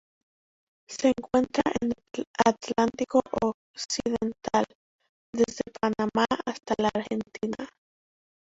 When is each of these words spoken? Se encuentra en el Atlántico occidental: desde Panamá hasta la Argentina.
Se 0.89 1.09
encuentra 1.15 1.61
en 1.79 1.91
el 1.91 2.25
Atlántico 2.43 3.21
occidental: 3.39 4.65
desde 5.31 5.61
Panamá 5.79 6.25
hasta 6.47 6.73
la 6.79 6.89
Argentina. 6.91 7.67